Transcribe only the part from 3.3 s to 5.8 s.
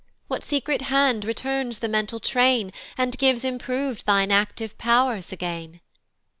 improv'd thine active pow'rs again?